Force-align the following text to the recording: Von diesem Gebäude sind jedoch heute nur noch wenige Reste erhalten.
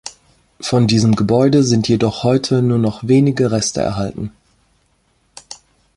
Von 0.59 0.87
diesem 0.87 1.13
Gebäude 1.15 1.61
sind 1.63 1.87
jedoch 1.87 2.23
heute 2.23 2.63
nur 2.63 2.79
noch 2.79 3.07
wenige 3.07 3.51
Reste 3.51 3.81
erhalten. 3.81 4.31